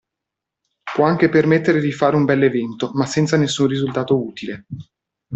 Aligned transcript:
Può 0.95 1.05
anche 1.05 1.29
permettere 1.29 1.79
di 1.79 1.91
fare 1.91 2.15
un 2.15 2.25
bell'evento 2.25 2.89
ma 2.95 3.05
senza 3.05 3.37
nessun 3.37 3.67
risultato 3.67 4.17
utile. 4.19 4.65